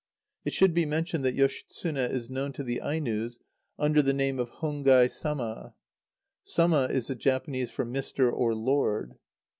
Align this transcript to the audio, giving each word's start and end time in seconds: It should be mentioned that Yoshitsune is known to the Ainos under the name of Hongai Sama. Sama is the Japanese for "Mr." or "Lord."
It 0.45 0.53
should 0.53 0.73
be 0.73 0.85
mentioned 0.87 1.23
that 1.25 1.35
Yoshitsune 1.35 1.95
is 2.09 2.27
known 2.27 2.53
to 2.53 2.63
the 2.63 2.81
Ainos 2.83 3.37
under 3.77 4.01
the 4.01 4.13
name 4.15 4.39
of 4.39 4.49
Hongai 4.49 5.11
Sama. 5.11 5.75
Sama 6.41 6.85
is 6.89 7.05
the 7.05 7.13
Japanese 7.13 7.69
for 7.69 7.85
"Mr." 7.85 8.33
or 8.33 8.55
"Lord." 8.55 9.19